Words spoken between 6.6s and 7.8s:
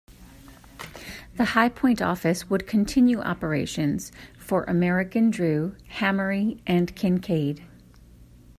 and Kincaid.